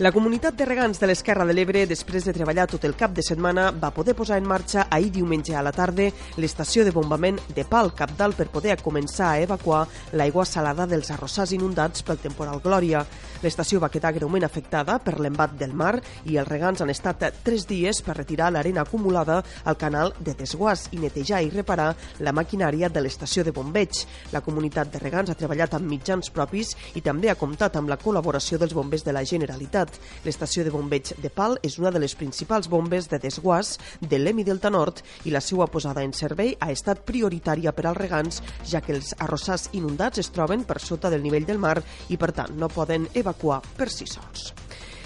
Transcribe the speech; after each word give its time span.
La 0.00 0.10
comunitat 0.10 0.56
de 0.58 0.64
regants 0.66 0.98
de 0.98 1.06
l'Esquerra 1.06 1.44
de 1.46 1.54
l'Ebre, 1.54 1.84
després 1.86 2.24
de 2.26 2.32
treballar 2.34 2.64
tot 2.66 2.82
el 2.82 2.96
cap 2.98 3.12
de 3.14 3.22
setmana, 3.22 3.68
va 3.70 3.92
poder 3.94 4.16
posar 4.18 4.40
en 4.40 4.48
marxa 4.50 4.88
ahir 4.90 5.12
diumenge 5.14 5.54
a 5.54 5.60
la 5.62 5.70
tarda 5.70 6.08
l'estació 6.34 6.82
de 6.82 6.90
bombament 6.90 7.38
de 7.54 7.62
Pal, 7.62 7.92
capdalt 7.94 8.34
per 8.34 8.48
poder 8.50 8.74
començar 8.82 9.28
a 9.30 9.44
evacuar 9.44 9.84
l'aigua 10.18 10.42
salada 10.50 10.88
dels 10.90 11.12
arrossars 11.14 11.52
inundats 11.54 12.02
pel 12.02 12.18
temporal 12.18 12.58
Glòria. 12.64 13.04
L'estació 13.44 13.78
va 13.78 13.90
quedar 13.92 14.10
greument 14.16 14.42
afectada 14.42 14.96
per 14.98 15.20
l'embat 15.20 15.54
del 15.60 15.76
mar 15.78 15.92
i 16.26 16.40
els 16.40 16.48
regants 16.48 16.82
han 16.82 16.90
estat 16.90 17.22
tres 17.44 17.68
dies 17.70 18.02
per 18.02 18.16
retirar 18.16 18.50
l'arena 18.50 18.82
acumulada 18.82 19.44
al 19.62 19.78
canal 19.78 20.10
de 20.18 20.34
desguàs 20.34 20.88
i 20.90 20.98
netejar 20.98 21.44
i 21.44 21.52
reparar 21.54 21.92
la 22.18 22.32
maquinària 22.32 22.90
de 22.90 23.04
l'estació 23.04 23.44
de 23.44 23.54
bombeig. 23.54 24.02
La 24.32 24.42
comunitat 24.42 24.90
de 24.90 24.98
regants 24.98 25.30
ha 25.30 25.38
treballat 25.38 25.78
amb 25.78 25.86
mitjans 25.86 26.34
propis 26.34 26.74
i 26.98 27.04
també 27.04 27.30
ha 27.30 27.38
comptat 27.38 27.76
amb 27.76 27.94
la 27.94 28.00
col·laboració 28.00 28.58
dels 28.58 28.74
bombers 28.74 29.06
de 29.06 29.14
la 29.14 29.22
Generalitat 29.22 29.83
ciutat. 29.84 30.00
L'estació 30.24 30.64
de 30.64 30.72
bombeig 30.72 31.12
de 31.20 31.30
Pal 31.30 31.58
és 31.62 31.78
una 31.78 31.90
de 31.90 32.00
les 32.00 32.14
principals 32.14 32.68
bombes 32.68 33.08
de 33.08 33.18
desguàs 33.18 33.78
de 34.00 34.18
l'Emi 34.18 34.44
Delta 34.44 34.70
Nord 34.70 35.02
i 35.24 35.30
la 35.30 35.40
seva 35.40 35.66
posada 35.66 36.02
en 36.02 36.12
servei 36.12 36.56
ha 36.60 36.70
estat 36.72 37.04
prioritària 37.04 37.72
per 37.72 37.86
als 37.86 37.98
regants, 37.98 38.42
ja 38.64 38.80
que 38.80 38.94
els 38.94 39.14
arrossars 39.18 39.70
inundats 39.72 40.18
es 40.18 40.30
troben 40.30 40.64
per 40.64 40.80
sota 40.80 41.10
del 41.10 41.22
nivell 41.22 41.46
del 41.46 41.58
mar 41.58 41.80
i, 42.08 42.16
per 42.16 42.32
tant, 42.32 42.56
no 42.56 42.68
poden 42.68 43.08
evacuar 43.14 43.62
per 43.76 43.90
si 43.90 44.06
sols. 44.06 44.63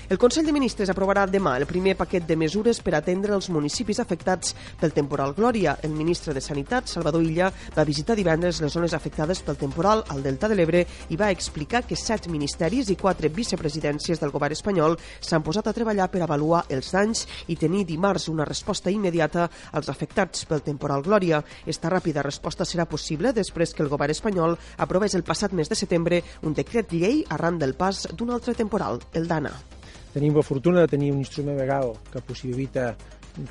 El 0.09 0.17
Consell 0.17 0.47
de 0.49 0.55
Ministres 0.57 0.89
aprovarà 0.89 1.27
demà 1.29 1.51
el 1.61 1.67
primer 1.69 1.93
paquet 1.93 2.25
de 2.25 2.37
mesures 2.41 2.79
per 2.81 2.95
atendre 2.97 3.35
els 3.37 3.51
municipis 3.53 3.99
afectats 4.01 4.55
pel 4.81 4.95
temporal 4.97 5.35
Glòria. 5.37 5.75
El 5.85 5.93
ministre 5.93 6.33
de 6.33 6.41
Sanitat, 6.41 6.89
Salvador 6.89 7.27
Illa, 7.27 7.51
va 7.77 7.85
visitar 7.85 8.17
divendres 8.17 8.63
les 8.65 8.73
zones 8.73 8.95
afectades 8.97 9.45
pel 9.45 9.61
temporal 9.61 10.01
al 10.09 10.25
Delta 10.25 10.49
de 10.49 10.57
l'Ebre 10.57 10.81
i 11.13 11.21
va 11.21 11.29
explicar 11.29 11.83
que 11.85 12.01
set 12.01 12.31
ministeris 12.33 12.89
i 12.89 12.97
quatre 12.97 13.29
vicepresidències 13.29 14.25
del 14.25 14.33
govern 14.33 14.57
espanyol 14.57 14.97
s'han 15.21 15.45
posat 15.45 15.69
a 15.69 15.77
treballar 15.77 16.09
per 16.09 16.25
avaluar 16.25 16.65
els 16.73 16.89
danys 16.97 17.27
i 17.53 17.61
tenir 17.61 17.85
dimarts 17.85 18.31
una 18.33 18.49
resposta 18.49 18.89
immediata 18.89 19.51
als 19.77 19.93
afectats 19.93 20.49
pel 20.49 20.65
temporal 20.65 21.05
Glòria. 21.05 21.45
Esta 21.67 21.93
ràpida 21.93 22.25
resposta 22.25 22.65
serà 22.65 22.89
possible 22.89 23.37
després 23.37 23.77
que 23.77 23.85
el 23.85 23.93
govern 23.93 24.17
espanyol 24.17 24.57
aprovés 24.79 25.21
el 25.21 25.29
passat 25.29 25.53
mes 25.53 25.69
de 25.69 25.77
setembre 25.77 26.25
un 26.49 26.57
decret 26.57 26.97
llei 26.97 27.27
arran 27.29 27.61
del 27.61 27.77
pas 27.77 28.07
d'un 28.17 28.33
altre 28.33 28.57
temporal, 28.57 29.05
el 29.13 29.29
d'Anna. 29.29 29.59
Tenim 30.13 30.35
la 30.35 30.43
fortuna 30.43 30.81
de 30.81 30.89
tenir 30.89 31.13
un 31.13 31.21
instrument 31.21 31.59
legal 31.59 31.93
que 32.13 32.25
possibilita 32.25 32.95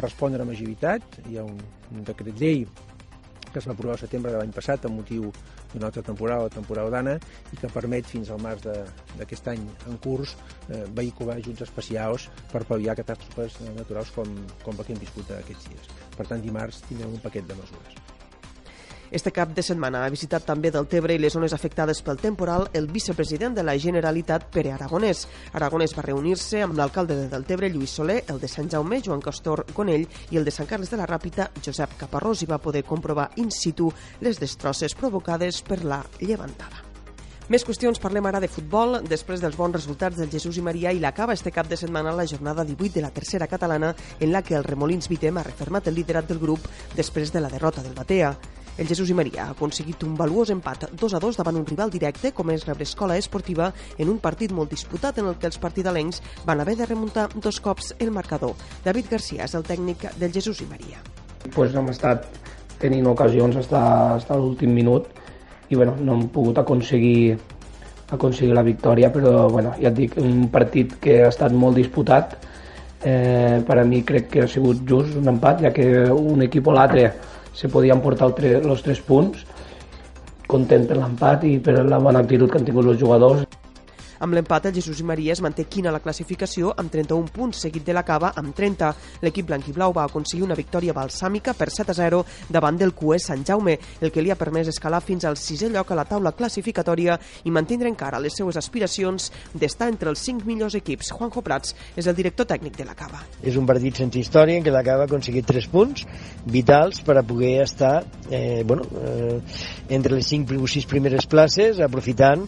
respondre 0.02 0.41
amb 0.41 0.52
agilitat. 0.55 1.19
Hi 1.30 1.38
ha 1.38 1.45
un, 1.45 1.59
un 1.94 2.03
decret 2.08 2.39
llei 2.41 2.66
que 3.47 3.61
es 3.61 3.67
va 3.67 3.73
aprovar 3.73 3.95
al 3.95 4.02
setembre 4.02 4.33
de 4.33 4.41
l'any 4.41 4.52
passat 4.55 4.85
amb 4.85 5.00
motiu 5.00 5.30
d'una 5.72 5.88
altra 5.89 6.03
temporada, 6.03 6.47
la 6.50 6.53
temporada 6.53 6.91
d'Anna, 6.94 7.16
i 7.53 7.59
que 7.61 7.72
permet 7.72 8.09
fins 8.09 8.31
al 8.31 8.41
març 8.44 8.66
d'aquest 8.66 9.50
any 9.53 9.63
en 9.88 9.97
curs 10.03 10.35
eh, 10.67 10.83
vehicular 11.00 11.38
ajuts 11.39 11.66
especials 11.67 12.28
per 12.52 12.66
pal·liar 12.67 12.97
catàstrofes 13.00 13.61
naturals 13.78 14.13
com, 14.16 14.35
com 14.66 14.78
la 14.78 14.88
que 14.88 14.95
hem 14.95 15.02
viscut 15.03 15.33
aquests 15.39 15.72
dies. 15.72 15.89
Per 16.17 16.28
tant, 16.28 16.44
dimarts 16.44 16.83
tindrem 16.89 17.17
un 17.17 17.23
paquet 17.23 17.47
de 17.47 17.59
mesures. 17.61 18.16
Este 19.09 19.31
cap 19.31 19.53
de 19.55 19.63
setmana 19.63 20.02
ha 20.03 20.11
visitat 20.11 20.44
també 20.44 20.67
del 20.67 20.88
Tebre 20.91 21.16
i 21.16 21.19
les 21.22 21.31
zones 21.31 21.53
afectades 21.55 22.02
pel 22.03 22.17
temporal 22.19 22.66
el 22.75 22.89
vicepresident 22.91 23.55
de 23.55 23.63
la 23.63 23.77
Generalitat, 23.80 24.50
Pere 24.52 24.73
Aragonès. 24.75 25.23
Aragonès 25.55 25.95
va 25.95 26.03
reunir-se 26.03 26.59
amb 26.66 26.75
l'alcalde 26.75 27.16
de 27.16 27.30
Deltebre, 27.31 27.69
Lluís 27.72 27.95
Soler, 27.95 28.17
el 28.28 28.41
de 28.41 28.50
Sant 28.52 28.67
Jaume, 28.73 29.00
Joan 29.05 29.23
Castor 29.23 29.63
Gonell, 29.73 30.03
i 30.31 30.41
el 30.41 30.44
de 30.44 30.52
Sant 30.52 30.67
Carles 30.67 30.91
de 30.91 31.00
la 31.00 31.08
Ràpita, 31.08 31.47
Josep 31.63 31.95
Caparrós, 32.02 32.44
i 32.44 32.50
va 32.52 32.59
poder 32.59 32.83
comprovar 32.83 33.30
in 33.39 33.47
situ 33.52 33.88
les 34.19 34.44
destrosses 34.44 34.95
provocades 34.95 35.61
per 35.63 35.85
la 35.85 36.02
llevantada. 36.19 36.83
Més 37.47 37.63
qüestions, 37.63 38.01
parlem 38.03 38.25
ara 38.28 38.41
de 38.44 38.51
futbol. 38.51 38.97
Després 39.07 39.39
dels 39.39 39.56
bons 39.56 39.72
resultats 39.72 40.19
del 40.19 40.28
Jesús 40.28 40.59
i 40.59 40.66
Maria 40.66 40.91
i 40.91 41.00
l'acaba 41.00 41.31
este 41.31 41.53
cap 41.56 41.69
de 41.72 41.79
setmana 41.79 42.12
la 42.12 42.28
jornada 42.28 42.68
18 42.68 43.00
de 43.00 43.06
la 43.06 43.13
tercera 43.16 43.47
catalana 43.47 43.95
en 44.19 44.34
la 44.34 44.44
que 44.44 44.59
el 44.59 44.68
Remolins 44.68 45.07
Vitem 45.07 45.39
ha 45.39 45.47
refermat 45.47 45.88
el 45.88 45.95
liderat 45.95 46.28
del 46.28 46.44
grup 46.44 46.68
després 47.00 47.31
de 47.31 47.39
la 47.39 47.53
derrota 47.56 47.88
del 47.88 47.95
Batea. 47.95 48.35
El 48.77 48.85
Jesús 48.85 49.09
i 49.09 49.15
Maria 49.17 49.47
ha 49.47 49.53
aconseguit 49.55 50.03
un 50.05 50.13
valuós 50.13 50.51
empat 50.53 50.91
2 50.93 51.13
a 51.17 51.19
2 51.19 51.39
davant 51.39 51.55
un 51.57 51.65
rival 51.65 51.89
directe 51.89 52.29
com 52.38 52.51
és 52.53 52.65
Rebre 52.67 52.85
Escola 52.85 53.15
Esportiva 53.17 53.71
en 53.97 54.11
un 54.11 54.19
partit 54.21 54.51
molt 54.53 54.69
disputat 54.69 55.17
en 55.17 55.31
el 55.31 55.38
que 55.41 55.49
els 55.49 55.57
partidalencs 55.57 56.21
van 56.45 56.61
haver 56.61 56.75
de 56.77 56.85
remuntar 56.85 57.25
dos 57.33 57.57
cops 57.59 57.95
el 57.97 58.11
marcador. 58.13 58.53
David 58.85 59.09
Garcia 59.09 59.47
és 59.47 59.55
el 59.57 59.65
tècnic 59.65 60.05
del 60.21 60.31
Jesús 60.31 60.61
i 60.61 60.69
Maria. 60.69 61.01
Pues 61.55 61.73
hem 61.73 61.89
estat 61.89 62.27
tenint 62.77 63.09
ocasions 63.09 63.57
fins 63.57 63.73
a 63.73 64.38
l'últim 64.38 64.75
minut 64.77 65.09
i 65.69 65.75
bueno, 65.75 65.95
no 65.97 66.13
hem 66.13 66.27
pogut 66.29 66.61
aconseguir 66.61 67.38
aconseguir 68.13 68.53
la 68.53 68.63
victòria, 68.63 69.09
però 69.11 69.49
bueno, 69.49 69.73
ja 69.81 69.89
et 69.89 69.97
dic, 69.97 70.13
un 70.21 70.45
partit 70.53 70.94
que 71.01 71.23
ha 71.25 71.31
estat 71.33 71.51
molt 71.51 71.75
disputat 71.75 72.38
eh, 73.01 73.57
per 73.65 73.79
a 73.81 73.83
mi 73.83 74.03
crec 74.05 74.29
que 74.31 74.45
ha 74.45 74.47
sigut 74.47 74.85
just 74.88 75.17
un 75.17 75.33
empat, 75.33 75.65
ja 75.65 75.73
que 75.73 75.89
un 76.13 76.45
equip 76.45 76.69
o 76.69 76.77
l'altre 76.77 77.09
se 77.57 77.69
podien 77.73 78.01
portar 78.03 78.29
els 78.29 78.84
tres 78.85 79.01
punts 79.01 79.45
content 80.47 80.85
per 80.88 80.97
l'empat 81.00 81.44
i 81.44 81.57
per 81.59 81.81
la 81.84 82.00
bona 82.00 82.22
actitud 82.23 82.51
que 82.51 82.59
han 82.59 82.68
tingut 82.68 82.88
els 82.88 83.00
jugadors. 83.01 83.44
Amb 84.19 84.33
l'empat, 84.33 84.66
el 84.66 84.73
Jesús 84.73 85.00
i 85.01 85.05
Maria 85.05 85.33
es 85.35 85.41
manté 85.45 85.67
quina 85.69 85.91
la 85.94 86.01
classificació 86.01 86.72
amb 86.81 86.91
31 86.94 87.29
punts, 87.33 87.59
seguit 87.67 87.85
de 87.85 87.94
la 87.94 88.03
Cava 88.07 88.31
amb 88.39 88.55
30. 88.55 88.89
L'equip 89.22 89.47
blanquiblau 89.50 89.94
va 89.94 90.07
aconseguir 90.07 90.45
una 90.45 90.57
victòria 90.57 90.95
balsàmica 90.97 91.53
per 91.57 91.69
7 91.73 91.94
a 91.94 91.97
0 91.97 92.23
davant 92.50 92.79
del 92.79 92.95
QE 92.97 93.19
Sant 93.22 93.45
Jaume, 93.45 93.77
el 94.01 94.11
que 94.11 94.23
li 94.23 94.31
ha 94.33 94.39
permès 94.39 94.72
escalar 94.73 95.03
fins 95.06 95.27
al 95.27 95.38
sisè 95.38 95.69
lloc 95.69 95.91
a 95.91 96.00
la 96.00 96.07
taula 96.09 96.33
classificatòria 96.38 97.17
i 97.45 97.53
mantindre 97.53 97.91
encara 97.91 98.22
les 98.23 98.33
seues 98.38 98.57
aspiracions 98.57 99.29
d'estar 99.53 99.91
entre 99.94 100.09
els 100.09 100.23
5 100.25 100.47
millors 100.50 100.77
equips. 100.79 101.11
Juanjo 101.13 101.44
Prats 101.45 101.75
és 101.95 102.07
el 102.07 102.17
director 102.17 102.50
tècnic 102.50 102.77
de 102.77 102.88
la 102.88 102.97
Cava. 102.97 103.22
És 103.44 103.57
un 103.59 103.67
partit 103.69 104.01
sense 104.01 104.17
història 104.17 104.57
en 104.57 104.66
què 104.66 104.73
la 104.73 104.85
Cava 104.88 105.06
ha 105.06 105.11
aconseguit 105.11 105.45
3 105.45 105.69
punts 105.69 106.07
vitals 106.45 107.03
per 107.06 107.19
a 107.19 107.25
poder 107.27 107.59
estar 107.63 108.01
eh, 108.31 108.63
bueno, 108.66 108.88
eh, 109.03 109.41
entre 109.89 110.16
les 110.16 110.33
5 110.33 110.57
o 110.57 110.67
6 110.67 110.89
primeres 110.89 111.29
places, 111.29 111.81
aprofitant 111.83 112.47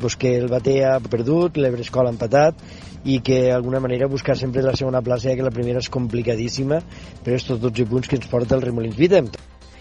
pues 0.00 0.16
que 0.16 0.36
el 0.36 0.48
Baté 0.52 0.78
ha 0.84 0.98
perdut, 1.00 1.58
l'Ebrescol 1.58 2.08
ha 2.08 2.14
empatat 2.14 2.62
i 3.06 3.20
que 3.24 3.42
d'alguna 3.48 3.80
manera 3.80 4.10
buscar 4.10 4.36
sempre 4.36 4.64
la 4.66 4.76
segona 4.76 5.02
plaça, 5.02 5.30
ja 5.30 5.36
que 5.38 5.46
la 5.46 5.54
primera 5.54 5.82
és 5.82 5.90
complicadíssima, 5.92 6.82
però 7.24 7.38
és 7.38 7.46
tots 7.46 7.62
12 7.62 7.90
punts 7.90 8.10
que 8.10 8.18
ens 8.20 8.30
porta 8.30 8.58
el 8.58 8.66
Remolins 8.66 8.98
Vitem. 8.98 9.30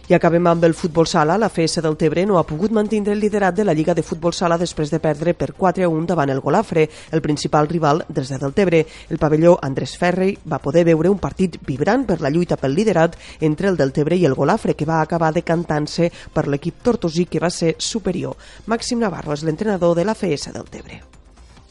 I 0.06 0.14
acabem 0.14 0.46
amb 0.46 0.62
el 0.68 0.76
futbol 0.78 1.08
sala. 1.10 1.34
La 1.42 1.48
FS 1.50 1.82
del 1.82 1.96
Tebre 1.98 2.28
no 2.30 2.38
ha 2.38 2.44
pogut 2.46 2.70
mantenir 2.70 3.10
el 3.10 3.20
liderat 3.20 3.56
de 3.58 3.64
la 3.66 3.74
Lliga 3.74 3.96
de 3.98 4.04
Futbol 4.06 4.36
Sala 4.38 4.60
després 4.62 4.92
de 4.94 5.00
perdre 5.02 5.34
per 5.34 5.56
4 5.58 5.82
a 5.82 5.88
1 5.90 6.06
davant 6.12 6.30
el 6.30 6.42
Golafre, 6.46 6.84
el 7.10 7.24
principal 7.26 7.66
rival 7.68 8.04
des 8.08 8.30
de 8.30 8.38
del 8.38 8.54
Tebre. 8.54 8.84
El 9.10 9.18
pavelló 9.18 9.56
Andrés 9.60 9.96
Ferri 9.98 10.36
va 10.46 10.60
poder 10.62 10.84
veure 10.86 11.10
un 11.10 11.18
partit 11.18 11.58
vibrant 11.66 12.04
per 12.06 12.20
la 12.22 12.30
lluita 12.30 12.54
pel 12.56 12.76
liderat 12.78 13.18
entre 13.42 13.68
el 13.68 13.78
del 13.78 13.92
Tebre 13.92 14.16
i 14.16 14.28
el 14.30 14.36
Golafre, 14.38 14.76
que 14.76 14.86
va 14.86 15.00
acabar 15.02 15.32
decantant-se 15.34 16.12
per 16.32 16.46
l'equip 16.48 16.84
tortosí 16.84 17.26
que 17.26 17.42
va 17.42 17.50
ser 17.50 17.74
superior. 17.80 18.38
Màxim 18.68 19.02
Navarro 19.02 19.34
és 19.34 19.42
l'entrenador 19.42 19.96
de 19.98 20.06
la 20.06 20.14
FS 20.14 20.54
del 20.54 20.70
Tebre 20.70 21.02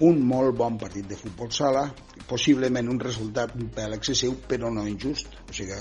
un 0.03 0.19
molt 0.27 0.57
bon 0.59 0.75
partit 0.77 1.07
de 1.07 1.15
futbol 1.15 1.53
sala, 1.55 1.85
possiblement 2.27 2.89
un 2.91 2.99
resultat 2.99 3.55
un 3.55 3.71
pèl 3.71 3.95
excessiu, 3.95 4.35
però 4.49 4.73
no 4.75 4.83
injust. 4.91 5.31
O 5.49 5.55
sigui, 5.55 5.79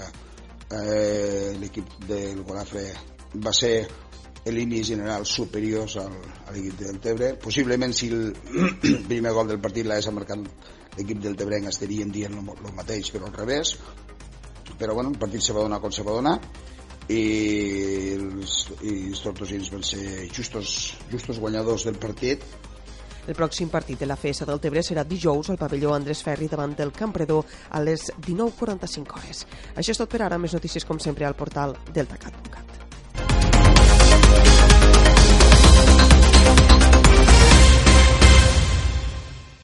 eh, 0.71 1.53
l'equip 1.59 1.97
del 2.07 2.43
Golafre 2.43 2.85
va 3.43 3.53
ser 3.53 3.75
en 4.43 4.55
línies 4.55 4.87
generals 4.91 5.31
superiors 5.39 5.97
al, 6.01 6.15
a 6.47 6.55
l'equip 6.55 6.79
del 6.81 6.99
Tebre. 7.03 7.33
Possiblement 7.41 7.93
si 7.95 8.09
el 8.11 8.33
primer 9.11 9.33
gol 9.35 9.51
del 9.51 9.61
partit 9.63 9.87
l'hagués 9.87 10.11
marcat 10.15 10.43
l'equip 10.97 11.23
del 11.23 11.37
Tebrenc 11.39 11.71
estaríem 11.71 12.11
dient 12.13 12.35
el 12.39 12.75
mateix, 12.75 13.09
però 13.13 13.29
al 13.29 13.37
revés. 13.37 13.77
Però 14.77 14.93
bueno, 14.93 15.13
el 15.13 15.19
partit 15.21 15.43
se 15.43 15.55
va 15.55 15.63
donar 15.63 15.79
com 15.81 15.91
se 15.91 16.05
va 16.05 16.15
donar 16.17 16.37
i 17.11 17.23
els, 18.15 18.53
i 18.79 18.93
els 19.09 19.21
tortosins 19.23 19.71
van 19.73 19.83
ser 19.83 20.29
justos, 20.31 20.93
justos 21.11 21.39
guanyadors 21.43 21.83
del 21.89 21.99
partit 21.99 22.45
el 23.27 23.37
pròxim 23.37 23.69
partit 23.73 23.99
de 23.99 24.09
la 24.09 24.17
FS 24.19 24.47
del 24.49 24.61
Tebre 24.63 24.83
serà 24.83 25.05
dijous 25.07 25.49
al 25.49 25.59
pavelló 25.61 25.93
Andrés 25.95 26.23
Ferri 26.23 26.49
davant 26.51 26.75
del 26.75 26.91
Campredor 26.91 27.45
a 27.71 27.83
les 27.83 28.09
19.45 28.19 29.19
hores. 29.19 29.45
Això 29.75 29.95
és 29.95 30.03
tot 30.03 30.11
per 30.11 30.25
ara. 30.25 30.41
Més 30.41 30.53
notícies, 30.57 30.85
com 30.85 30.99
sempre, 30.99 31.25
al 31.25 31.39
portal 31.39 31.77
deltacat.cat. 31.93 32.52